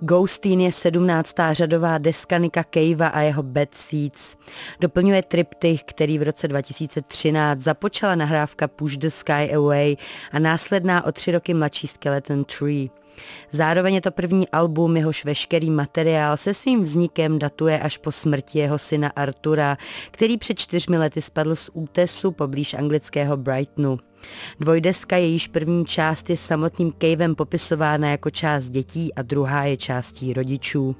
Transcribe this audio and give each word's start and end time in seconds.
Ghosteen 0.00 0.60
je 0.60 0.72
sedmnáctá 0.72 1.52
řadová 1.52 1.98
deska 1.98 2.38
Nika 2.38 2.64
Cavea 2.74 3.08
a 3.08 3.20
jeho 3.20 3.42
Bad 3.42 3.74
Seeds. 3.74 4.36
Doplňuje 4.80 5.22
triptych, 5.22 5.84
který 5.84 6.18
v 6.18 6.22
roce 6.22 6.48
2013 6.48 7.60
započala 7.60 8.14
nahrávka 8.14 8.68
Push 8.68 8.96
the 8.96 9.08
Sky 9.08 9.54
Away 9.54 9.96
a 10.32 10.38
následná 10.38 11.06
o 11.06 11.12
tři 11.12 11.32
roky 11.32 11.54
mladší 11.54 11.86
Skeleton 11.86 12.44
Tree. 12.44 12.90
Zároveň 13.50 13.94
je 13.94 14.00
to 14.00 14.10
první 14.10 14.48
album, 14.48 14.96
jehož 14.96 15.24
veškerý 15.24 15.70
materiál 15.70 16.36
se 16.36 16.54
svým 16.54 16.82
vznikem 16.82 17.38
datuje 17.38 17.80
až 17.80 17.98
po 17.98 18.12
smrti 18.12 18.58
jeho 18.58 18.78
syna 18.78 19.12
Artura, 19.16 19.76
který 20.10 20.36
před 20.36 20.58
čtyřmi 20.58 20.98
lety 20.98 21.20
spadl 21.20 21.56
z 21.56 21.70
útesu 21.72 22.30
poblíž 22.30 22.74
anglického 22.74 23.36
Brightonu. 23.36 23.98
Dvojdeska, 24.60 25.16
jejíž 25.16 25.48
první 25.48 25.86
část 25.86 26.30
je 26.30 26.36
samotným 26.36 26.92
Cavem 27.02 27.34
popisována 27.34 28.10
jako 28.10 28.30
část 28.30 28.70
dětí 28.70 29.14
a 29.14 29.22
druhá 29.22 29.64
je 29.64 29.76
částí 29.76 30.32
rodičů. 30.32 30.96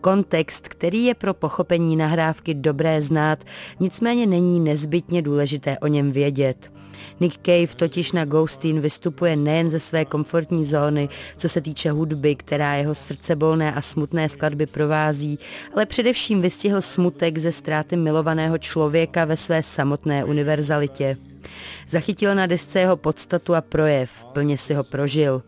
Kontext, 0.00 0.68
který 0.68 1.04
je 1.04 1.14
pro 1.14 1.34
pochopení 1.34 1.96
nahrávky 1.96 2.54
dobré 2.54 3.02
znát, 3.02 3.44
nicméně 3.80 4.26
není 4.26 4.60
nezbytně 4.60 5.22
důležité 5.22 5.78
o 5.78 5.86
něm 5.86 6.12
vědět. 6.12 6.72
Nick 7.20 7.38
Cave 7.42 7.76
totiž 7.76 8.12
na 8.12 8.24
Ghosteen 8.24 8.80
vystupuje 8.80 9.36
nejen 9.36 9.70
ze 9.70 9.80
své 9.80 10.04
komfortní 10.04 10.64
zóny, 10.64 11.08
co 11.36 11.48
se 11.48 11.60
týče 11.60 11.90
hudby, 11.90 12.34
která 12.34 12.74
jeho 12.74 12.94
srdcebolné 12.94 13.72
a 13.72 13.80
smutné 13.80 14.28
skladby 14.28 14.66
provází, 14.66 15.38
ale 15.74 15.86
především 15.86 16.40
vystihl 16.40 16.82
smutek 16.82 17.38
ze 17.38 17.52
ztráty 17.52 17.96
milovaného 17.96 18.58
člověka 18.58 19.24
ve 19.24 19.36
své 19.36 19.62
samotné 19.62 20.24
univerzalitě. 20.24 21.16
Zachytil 21.88 22.34
na 22.34 22.46
desce 22.46 22.80
jeho 22.80 22.96
podstatu 22.96 23.54
a 23.54 23.60
projev, 23.60 24.10
plně 24.32 24.58
si 24.58 24.74
ho 24.74 24.84
prožil. 24.84 25.42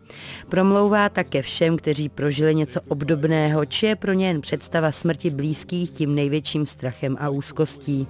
Promlouvá 0.49 1.09
také 1.09 1.41
všem, 1.41 1.77
kteří 1.77 2.09
prožili 2.09 2.55
něco 2.55 2.81
obdobného, 2.87 3.65
či 3.65 3.85
je 3.85 3.95
pro 3.95 4.13
ně 4.13 4.27
jen 4.27 4.41
představa 4.41 4.91
smrti 4.91 5.29
blízkých 5.29 5.91
tím 5.91 6.15
největším 6.15 6.65
strachem 6.65 7.17
a 7.19 7.29
úzkostí. 7.29 8.07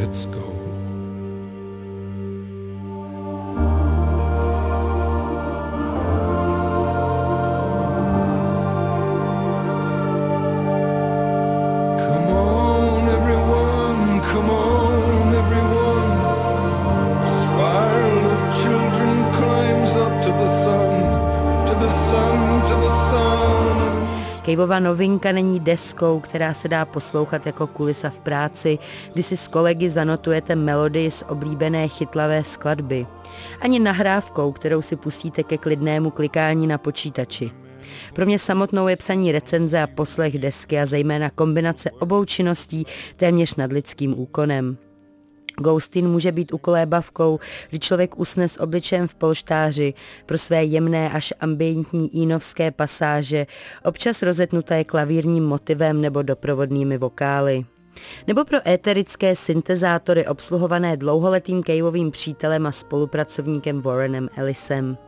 Let's 0.00 0.26
go. 0.26 0.49
Caveova 24.50 24.80
novinka 24.80 25.32
není 25.32 25.60
deskou, 25.60 26.20
která 26.20 26.54
se 26.54 26.68
dá 26.68 26.84
poslouchat 26.84 27.46
jako 27.46 27.66
kulisa 27.66 28.10
v 28.10 28.18
práci, 28.18 28.78
kdy 29.12 29.22
si 29.22 29.36
s 29.36 29.48
kolegy 29.48 29.90
zanotujete 29.90 30.56
melodii 30.56 31.10
z 31.10 31.24
oblíbené 31.28 31.88
chytlavé 31.88 32.44
skladby. 32.44 33.06
Ani 33.60 33.78
nahrávkou, 33.78 34.52
kterou 34.52 34.82
si 34.82 34.96
pustíte 34.96 35.42
ke 35.42 35.58
klidnému 35.58 36.10
klikání 36.10 36.66
na 36.66 36.78
počítači. 36.78 37.50
Pro 38.14 38.26
mě 38.26 38.38
samotnou 38.38 38.88
je 38.88 38.96
psaní 38.96 39.32
recenze 39.32 39.82
a 39.82 39.86
poslech 39.86 40.38
desky 40.38 40.78
a 40.78 40.86
zejména 40.86 41.30
kombinace 41.30 41.90
obou 41.90 42.24
činností 42.24 42.86
téměř 43.16 43.54
nad 43.54 43.72
lidským 43.72 44.18
úkonem. 44.18 44.89
Ghostin 45.60 46.08
může 46.08 46.32
být 46.32 46.52
ukolébavkou, 46.52 47.38
kdy 47.70 47.78
člověk 47.78 48.18
usne 48.18 48.48
s 48.48 48.60
obličem 48.60 49.08
v 49.08 49.14
polštáři 49.14 49.94
pro 50.26 50.38
své 50.38 50.64
jemné 50.64 51.10
až 51.10 51.34
ambientní 51.40 52.16
ínovské 52.16 52.70
pasáže, 52.70 53.46
občas 53.84 54.22
rozetnuté 54.22 54.84
klavírním 54.84 55.44
motivem 55.44 56.00
nebo 56.00 56.22
doprovodnými 56.22 56.98
vokály. 56.98 57.64
Nebo 58.26 58.44
pro 58.44 58.68
éterické 58.68 59.36
syntezátory 59.36 60.26
obsluhované 60.26 60.96
dlouholetým 60.96 61.62
Caveovým 61.62 62.10
přítelem 62.10 62.66
a 62.66 62.72
spolupracovníkem 62.72 63.80
Warrenem 63.80 64.28
Ellisem. 64.36 64.98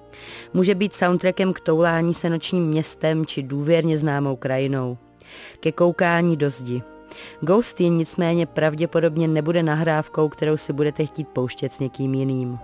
Může 0.55 0.75
být 0.75 0.95
soundtrackem 0.95 1.53
k 1.53 1.61
toulání 1.61 2.15
se 2.15 2.31
nočním 2.31 2.67
městem 2.67 3.27
či 3.27 3.43
důvěrně 3.43 3.99
známou 3.99 4.37
krajinou. 4.37 4.99
Ke 5.61 5.73
koukání 5.73 6.37
do 6.37 6.51
zdi. 6.51 6.83
Ghostin 7.41 7.97
nicméně 7.97 8.47
pravděpodobně 8.47 9.29
nebude 9.29 9.63
nahrávkou, 9.63 10.29
kterou 10.29 10.57
si 10.57 10.73
budete 10.73 11.07
chtít 11.07 11.29
pouštět 11.29 11.73
s 11.73 11.79
někým 11.79 12.15
jiným. 12.15 12.59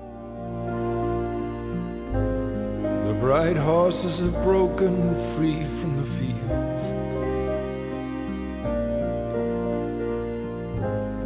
The 3.06 3.14
bright 3.14 3.58
horses 3.58 4.20
have 4.20 4.44
broken 4.44 5.16
free 5.36 5.64
from 5.64 5.96
the 5.96 6.04
fields. 6.04 6.92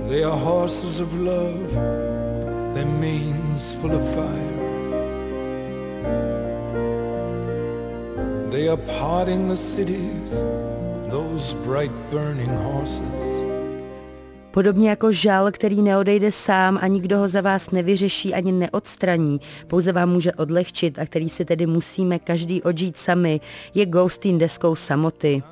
They 0.09 0.25
are 0.25 0.37
horses 0.37 1.01
of 1.01 1.15
love, 1.15 1.73
their 2.75 2.87
manes 2.87 3.73
full 3.73 3.93
of 3.93 4.15
fire. 4.15 4.63
They 8.51 8.69
are 8.69 8.77
parting 8.77 9.49
the 9.49 9.57
cities 9.57 10.43
Podobně 14.51 14.91
jako 14.91 15.13
žal, 15.13 15.51
který 15.53 15.83
neodejde 15.83 16.33
sám 16.33 16.79
a 16.83 16.87
nikdo 16.87 17.19
ho 17.19 17.29
za 17.29 17.41
vás 17.41 17.71
nevyřeší 17.71 18.35
ani 18.35 18.53
neodstraní, 18.53 19.41
pouze 19.67 19.93
vám 19.93 20.11
může 20.11 20.33
odlehčit 20.33 20.99
a 20.99 21.07
který 21.07 21.29
si 21.29 21.45
tedy 21.45 21.67
musíme 21.67 22.19
každý 22.19 22.63
odžít 22.63 22.97
sami, 22.97 23.41
je 23.75 23.87
Ghostin 23.87 24.39
deskou 24.39 24.77
samoty. 24.77 25.43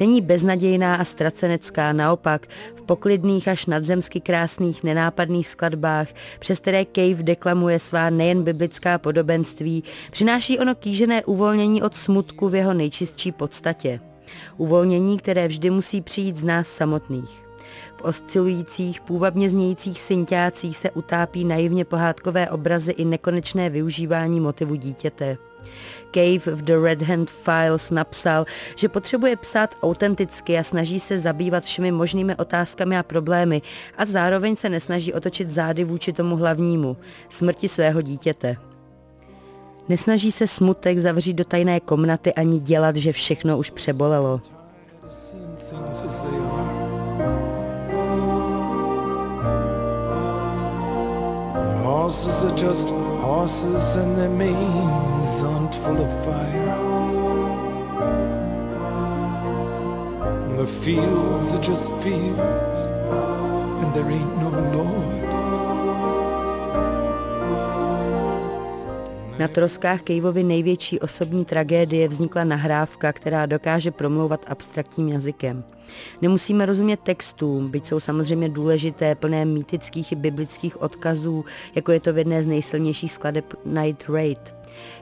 Není 0.00 0.20
beznadějná 0.20 0.94
a 0.94 1.04
ztracenecká, 1.04 1.92
naopak 1.92 2.46
v 2.76 2.82
poklidných 2.82 3.48
až 3.48 3.66
nadzemsky 3.66 4.20
krásných 4.20 4.84
nenápadných 4.84 5.48
skladbách, 5.48 6.08
přes 6.38 6.60
které 6.60 6.84
Cave 6.84 7.22
deklamuje 7.22 7.78
svá 7.78 8.10
nejen 8.10 8.42
biblická 8.42 8.98
podobenství, 8.98 9.84
přináší 10.10 10.58
ono 10.58 10.74
kýžené 10.74 11.24
uvolnění 11.24 11.82
od 11.82 11.94
smutku 11.94 12.48
v 12.48 12.54
jeho 12.54 12.74
nejčistší 12.74 13.32
podstatě. 13.32 14.09
Uvolnění, 14.56 15.18
které 15.18 15.48
vždy 15.48 15.70
musí 15.70 16.00
přijít 16.00 16.36
z 16.36 16.44
nás 16.44 16.68
samotných. 16.68 17.50
V 17.96 18.02
oscilujících, 18.02 19.00
půvabně 19.00 19.48
znějících 19.48 20.00
synťácích 20.00 20.76
se 20.76 20.90
utápí 20.90 21.44
naivně 21.44 21.84
pohádkové 21.84 22.50
obrazy 22.50 22.92
i 22.92 23.04
nekonečné 23.04 23.70
využívání 23.70 24.40
motivu 24.40 24.74
dítěte. 24.74 25.36
Cave 26.14 26.56
v 26.56 26.62
The 26.62 26.76
Red 26.82 27.02
Hand 27.02 27.30
Files 27.30 27.90
napsal, 27.90 28.44
že 28.76 28.88
potřebuje 28.88 29.36
psát 29.36 29.76
autenticky 29.82 30.58
a 30.58 30.62
snaží 30.62 31.00
se 31.00 31.18
zabývat 31.18 31.64
všemi 31.64 31.92
možnými 31.92 32.36
otázkami 32.36 32.98
a 32.98 33.02
problémy 33.02 33.62
a 33.98 34.06
zároveň 34.06 34.56
se 34.56 34.68
nesnaží 34.68 35.12
otočit 35.12 35.50
zády 35.50 35.84
vůči 35.84 36.12
tomu 36.12 36.36
hlavnímu, 36.36 36.96
smrti 37.28 37.68
svého 37.68 38.02
dítěte. 38.02 38.69
Nesnaží 39.90 40.32
se 40.32 40.46
smutek 40.46 40.98
zavřít 40.98 41.32
do 41.32 41.44
tajné 41.44 41.80
komnaty 41.80 42.34
ani 42.34 42.60
dělat, 42.60 42.96
že 42.96 43.12
všechno 43.12 43.58
už 43.58 43.70
přebolelo. 43.70 44.40
The 60.56 60.66
fields 60.66 61.52
are 61.52 61.62
just 61.62 61.90
fields 62.02 62.78
and 63.82 63.94
there 63.94 64.10
ain't 64.10 64.38
no 64.38 64.50
Lord. 64.72 65.19
Na 69.40 69.48
troskách 69.48 70.02
Kejvovy 70.02 70.42
největší 70.42 71.00
osobní 71.00 71.44
tragédie 71.44 72.08
vznikla 72.08 72.44
nahrávka, 72.44 73.12
která 73.12 73.46
dokáže 73.46 73.90
promlouvat 73.90 74.44
abstraktním 74.48 75.08
jazykem. 75.08 75.64
Nemusíme 76.22 76.66
rozumět 76.66 77.00
textům, 77.00 77.70
byť 77.70 77.86
jsou 77.86 78.00
samozřejmě 78.00 78.48
důležité, 78.48 79.14
plné 79.14 79.44
mýtických 79.44 80.12
i 80.12 80.16
biblických 80.16 80.82
odkazů, 80.82 81.44
jako 81.74 81.92
je 81.92 82.00
to 82.00 82.12
v 82.12 82.18
jedné 82.18 82.42
z 82.42 82.46
nejsilnějších 82.46 83.12
skladeb 83.12 83.54
Night 83.64 84.08
Raid. 84.08 84.54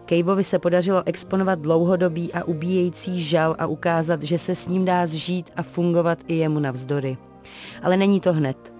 Kejvovi 0.05 0.45
se 0.45 0.59
podařilo 0.59 1.03
exponovat 1.07 1.59
dlouhodobý 1.59 2.33
a 2.33 2.45
ubíjející 2.45 3.23
žal 3.23 3.57
a 3.59 3.67
ukázat, 3.67 4.23
že 4.23 4.39
se 4.39 4.55
s 4.55 4.69
ním 4.69 4.85
dá 4.85 5.07
zžít 5.07 5.51
a 5.57 5.63
fungovat 5.63 6.19
i 6.27 6.35
jemu 6.35 6.59
navzdory. 6.59 7.17
Ale 7.83 7.97
není 7.97 8.21
to 8.21 8.33
hned. 8.33 8.78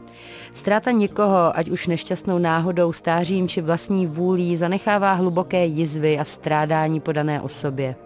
Ztráta 0.53 0.91
někoho, 0.91 1.57
ať 1.59 1.69
už 1.69 1.87
nešťastnou 1.87 2.39
náhodou, 2.39 2.93
stářím 2.93 3.49
či 3.49 3.61
vlastní 3.61 4.07
vůlí, 4.07 4.57
zanechává 4.57 5.13
hluboké 5.13 5.67
jizvy 5.67 6.19
a 6.19 6.25
strádání 6.25 7.01
po 7.01 7.13
dané 7.13 7.41
osobě. 7.41 7.97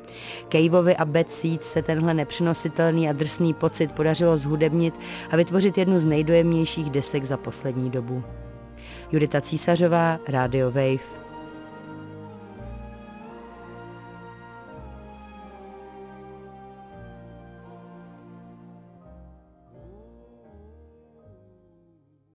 Kejvovi 0.49 0.97
a 0.97 1.05
Bad 1.05 1.33
Seeds 1.33 1.73
se 1.73 1.83
tenhle 1.83 2.15
nepřenositelný 2.15 3.09
a 3.09 3.13
drsný 3.13 3.55
pocit 3.55 3.93
podařilo 3.93 4.39
zhudebnit 4.39 4.95
a 5.31 5.37
vytvořit 5.37 5.79
jednu 5.79 5.99
z 5.99 6.05
nejdojemnějších 6.05 6.91
desek 6.91 7.25
za 7.25 7.37
poslední 7.37 7.91
dobu. 7.91 8.23
Judita 9.13 9.41
Císařová, 9.41 10.19
Radio 10.29 10.71
Wave. 10.71 11.22